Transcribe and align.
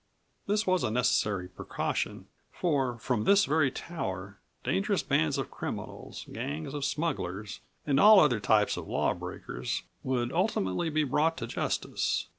This 0.47 0.65
was 0.65 0.83
a 0.83 0.89
necessary 0.89 1.47
precaution 1.47 2.25
for, 2.51 2.97
from 2.97 3.23
this 3.23 3.45
very 3.45 3.69
tower, 3.69 4.39
dangerous 4.63 5.03
bands 5.03 5.37
of 5.37 5.51
criminals, 5.51 6.25
gangs 6.31 6.73
of 6.73 6.83
smugglers, 6.83 7.59
and 7.85 7.99
all 7.99 8.19
other 8.19 8.39
types 8.39 8.77
of 8.77 8.87
law 8.87 9.13
breakers 9.13 9.83
would 10.01 10.33
ultimately 10.33 10.89
be 10.89 11.03
brought 11.03 11.37
to 11.37 11.45
justice. 11.45 12.29